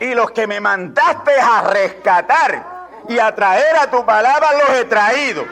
[0.00, 2.64] Y los que me mandaste a rescatar
[3.06, 5.44] y a traer a tu palabra, los he traído.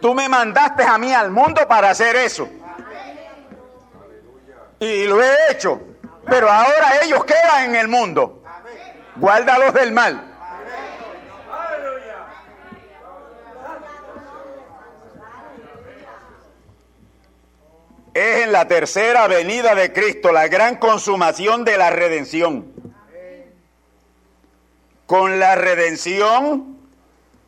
[0.00, 2.48] Tú me mandaste a mí al mundo para hacer eso.
[4.80, 5.80] Y lo he hecho.
[6.26, 8.42] Pero ahora ellos quedan en el mundo.
[9.16, 10.24] Guárdalos del mal.
[18.14, 22.72] Es en la tercera venida de Cristo la gran consumación de la redención.
[25.06, 26.78] Con la redención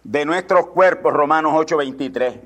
[0.05, 2.41] de nuestros cuerpos, Romanos 8:23.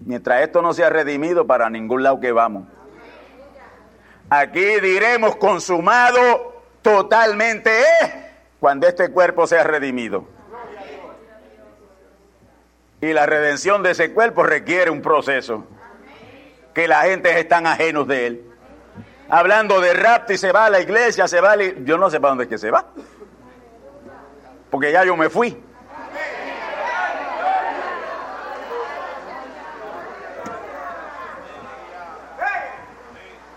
[0.00, 2.66] Mientras esto no sea redimido, para ningún lado que vamos.
[4.34, 8.14] Aquí diremos consumado totalmente es
[8.58, 10.24] cuando este cuerpo sea redimido.
[13.02, 15.66] Y la redención de ese cuerpo requiere un proceso.
[16.72, 18.44] Que la gente están ajenos de él.
[19.28, 21.64] Hablando de rapto y se va a la iglesia, se va a la...
[21.84, 22.86] Yo no sé para dónde es que se va.
[24.70, 25.62] Porque ya yo me fui.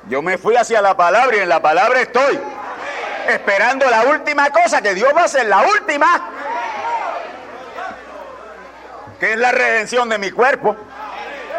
[0.07, 2.39] Yo me fui hacia la palabra y en la palabra estoy.
[3.27, 6.29] Esperando la última cosa que Dios va a hacer, la última.
[9.19, 10.75] Que es la redención de mi cuerpo.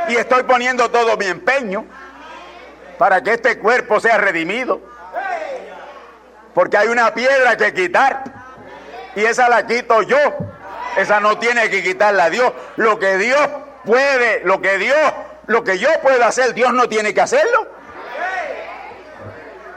[0.08, 1.84] Y estoy poniendo todo mi empeño
[2.98, 4.80] para que este cuerpo sea redimido.
[6.54, 8.22] Porque hay una piedra que quitar.
[9.16, 10.18] Y esa la quito yo.
[10.96, 12.52] Esa no tiene que quitarla Dios.
[12.76, 13.40] Lo que Dios
[13.84, 15.12] puede, lo que Dios,
[15.48, 17.75] lo que yo puedo hacer, Dios no tiene que hacerlo.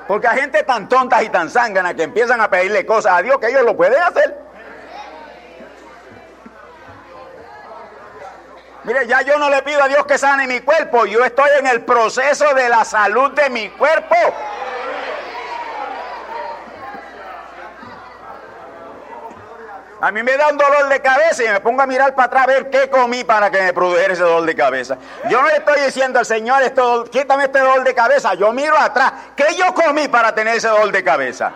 [0.09, 3.37] Porque hay gente tan tonta y tan zángana que empiezan a pedirle cosas a Dios
[3.37, 4.35] que ellos lo pueden hacer.
[8.85, 11.67] Mire, ya yo no le pido a Dios que sane mi cuerpo, yo estoy en
[11.67, 14.15] el proceso de la salud de mi cuerpo.
[20.01, 22.43] A mí me da un dolor de cabeza y me pongo a mirar para atrás
[22.43, 24.97] a ver qué comí para que me produjera ese dolor de cabeza.
[25.29, 28.33] Yo no le estoy diciendo al Señor, esto, quítame este dolor de cabeza.
[28.35, 29.11] Yo miro atrás.
[29.35, 31.51] ¿Qué yo comí para tener ese dolor de cabeza?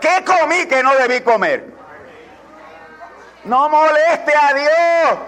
[0.00, 1.66] ¿Qué comí que no debí comer?
[3.44, 5.18] No moleste a Dios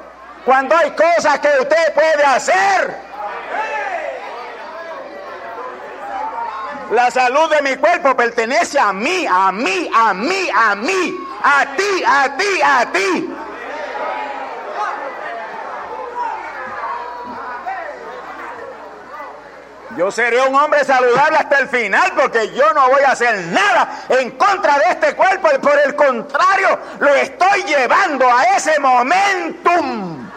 [0.46, 3.12] cuando hay cosas que usted puede hacer.
[6.90, 11.66] La salud de mi cuerpo pertenece a mí, a mí, a mí, a mí, a
[11.76, 13.34] ti, a ti, a ti.
[19.96, 24.04] Yo seré un hombre saludable hasta el final porque yo no voy a hacer nada
[24.08, 30.28] en contra de este cuerpo por el contrario lo estoy llevando a ese momentum.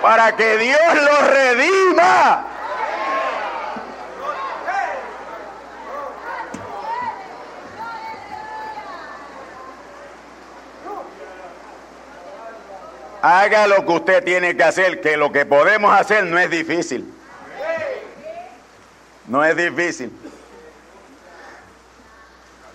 [0.00, 2.47] Para que Dios lo redima.
[13.48, 17.10] Haga lo que usted tiene que hacer, que lo que podemos hacer no es difícil.
[19.26, 20.12] No es difícil.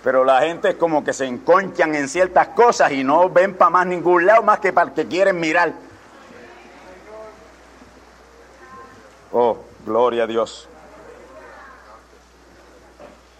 [0.02, 3.70] Pero la gente es como que se enconchan en ciertas cosas y no ven para
[3.70, 5.74] más ningún lado más que para el que quieren mirar.
[9.30, 10.68] Oh, gloria a Dios.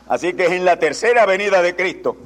[0.06, 2.16] Así que es en la tercera venida de Cristo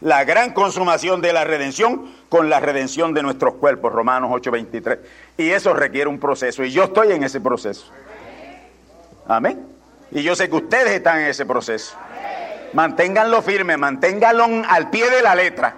[0.00, 4.98] la gran consumación de la redención con la redención de nuestros cuerpos, Romanos 8:23.
[5.36, 7.90] Y eso requiere un proceso, y yo estoy en ese proceso.
[9.26, 9.66] Amén.
[10.10, 11.96] Y yo sé que ustedes están en ese proceso.
[12.72, 15.74] Manténganlo firme, manténganlo al pie de la letra.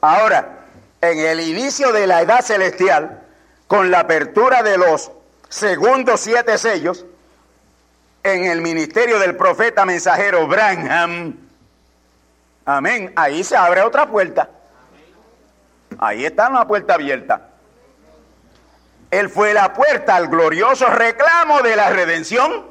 [0.00, 0.66] Ahora,
[1.00, 3.22] en el inicio de la edad celestial,
[3.66, 5.10] con la apertura de los
[5.48, 7.06] segundos siete sellos,
[8.22, 11.43] en el ministerio del profeta mensajero Branham,
[12.64, 13.12] Amén.
[13.16, 14.48] Ahí se abre otra puerta.
[15.98, 17.50] Ahí está una puerta abierta.
[19.10, 22.66] Él fue la puerta al glorioso reclamo de la redención.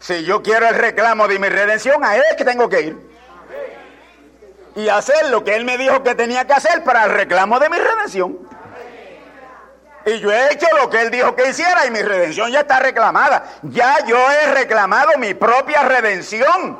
[0.00, 3.10] Si yo quiero el reclamo de mi redención, a él es que tengo que ir.
[4.76, 7.68] Y hacer lo que él me dijo que tenía que hacer para el reclamo de
[7.68, 8.38] mi redención.
[10.06, 12.80] Y yo he hecho lo que él dijo que hiciera y mi redención ya está
[12.80, 13.44] reclamada.
[13.62, 16.78] Ya yo he reclamado mi propia redención.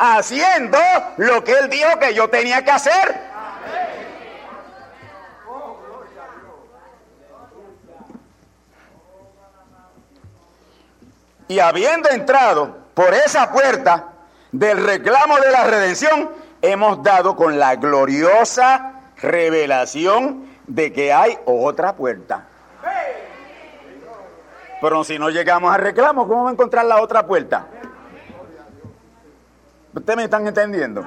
[0.00, 0.78] Haciendo
[1.16, 3.28] lo que él dijo que yo tenía que hacer.
[11.48, 14.08] Y habiendo entrado por esa puerta
[14.52, 21.96] del reclamo de la redención, hemos dado con la gloriosa revelación de que hay otra
[21.96, 22.46] puerta.
[24.80, 27.66] Pero si no llegamos al reclamo, ¿cómo va a encontrar la otra puerta?
[29.92, 31.04] ¿Ustedes me están entendiendo?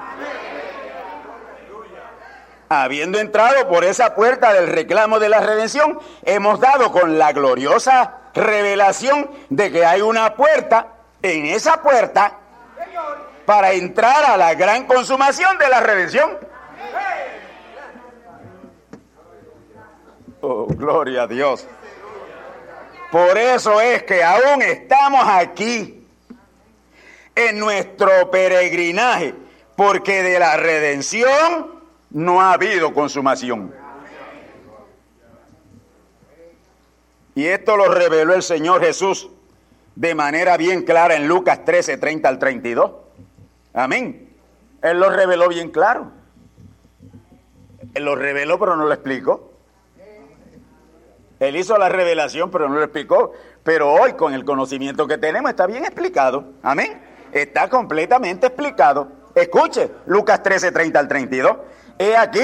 [2.68, 8.18] Habiendo entrado por esa puerta del reclamo de la redención, hemos dado con la gloriosa
[8.34, 10.88] revelación de que hay una puerta,
[11.22, 12.38] en esa puerta,
[13.46, 16.38] para entrar a la gran consumación de la redención.
[20.44, 21.68] Oh, gloria a Dios.
[23.12, 26.04] Por eso es que aún estamos aquí
[27.36, 29.34] en nuestro peregrinaje,
[29.76, 31.80] porque de la redención
[32.10, 33.72] no ha habido consumación.
[37.36, 39.30] Y esto lo reveló el Señor Jesús
[39.94, 42.90] de manera bien clara en Lucas 13, 30 al 32.
[43.74, 44.28] Amén.
[44.82, 46.10] Él lo reveló bien claro.
[47.94, 49.51] Él lo reveló, pero no lo explicó.
[51.42, 53.32] Él hizo la revelación, pero no lo explicó.
[53.64, 56.44] Pero hoy, con el conocimiento que tenemos, está bien explicado.
[56.62, 57.02] Amén.
[57.32, 59.08] Está completamente explicado.
[59.34, 61.56] Escuche, Lucas 13, 30 al 32.
[61.98, 62.42] He aquí,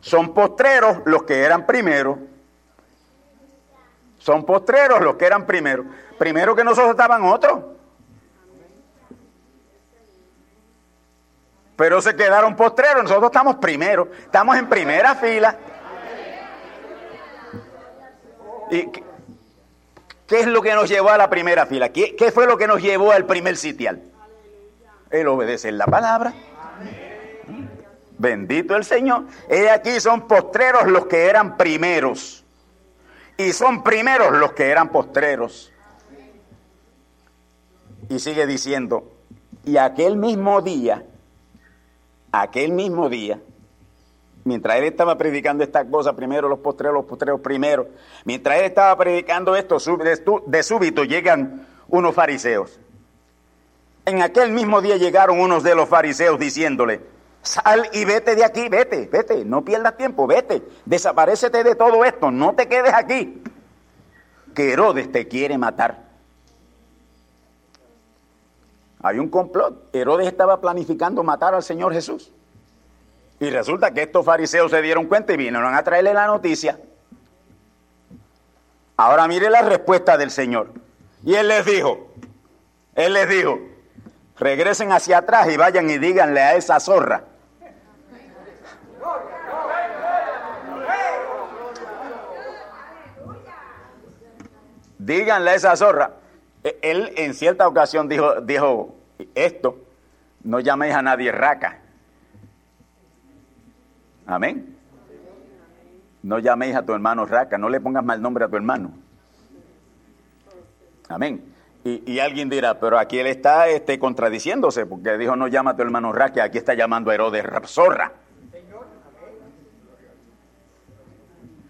[0.00, 2.18] son postreros los que eran primeros.
[4.18, 5.86] Son postreros los que eran primeros.
[6.18, 7.60] Primero que nosotros estaban otros.
[11.76, 15.56] Pero se quedaron postreros, nosotros estamos primero, estamos en primera fila.
[18.72, 18.86] ¿Y
[20.26, 21.90] qué, es lo que nos llevó a la primera fila?
[21.90, 24.02] ¿Qué, ¿Qué, fue lo que nos llevó al primer sitial?
[25.10, 26.32] El obedecer la palabra.
[28.18, 29.26] Bendito el Señor.
[29.48, 32.44] He aquí son postreros los que eran primeros.
[33.36, 35.72] Y son primeros los que eran postreros.
[38.08, 39.12] Y sigue diciendo,
[39.64, 41.04] y aquel mismo día
[42.32, 43.38] aquel mismo día,
[44.44, 47.88] mientras él estaba predicando estas cosas, primero los postreros, los postreros primero,
[48.24, 49.78] mientras él estaba predicando esto,
[50.46, 52.78] de súbito llegan unos fariseos.
[54.04, 57.00] En aquel mismo día llegaron unos de los fariseos diciéndole,
[57.42, 62.30] sal y vete de aquí, vete, vete, no pierdas tiempo, vete, desaparecete de todo esto,
[62.30, 63.42] no te quedes aquí,
[64.54, 66.12] que Herodes te quiere matar.
[69.02, 69.88] Hay un complot.
[69.92, 72.32] Herodes estaba planificando matar al Señor Jesús.
[73.42, 76.78] Y resulta que estos fariseos se dieron cuenta y vinieron a traerle la noticia.
[78.96, 80.68] Ahora mire la respuesta del Señor.
[81.24, 82.12] Y Él les dijo,
[82.94, 83.58] Él les dijo,
[84.38, 87.24] regresen hacia atrás y vayan y díganle a esa zorra.
[94.98, 96.12] Díganle a esa zorra
[96.62, 98.94] e, él en cierta ocasión dijo, dijo
[99.34, 99.78] esto,
[100.44, 101.81] no llaméis a nadie raca.
[104.26, 104.76] Amén.
[106.22, 108.92] No llaméis a tu hermano raca, no le pongas mal nombre a tu hermano.
[111.08, 111.52] Amén.
[111.84, 115.82] Y, alguien dirá, pero aquí él está este, contradiciéndose, porque dijo no llama a tu
[115.82, 118.12] hermano raca, aquí está llamando a Herodes zorra.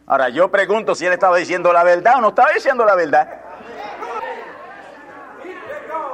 [0.06, 3.40] Ahora yo pregunto si él estaba diciendo la verdad o no estaba diciendo la verdad.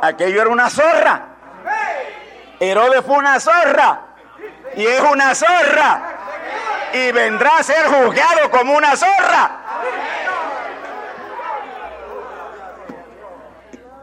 [0.01, 1.27] Aquello era una zorra.
[2.61, 4.01] Herodes fue una zorra.
[4.77, 6.18] Y es una zorra.
[6.95, 9.59] Y vendrá a ser juzgado como una zorra.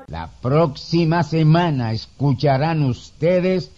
[0.08, 3.72] La próxima semana escucharán ustedes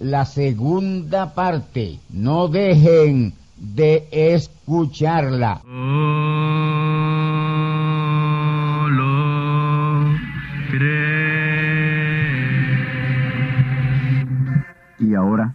[0.00, 1.98] la segunda parte.
[2.10, 5.62] No dejen de escucharla.
[14.98, 15.54] Y ahora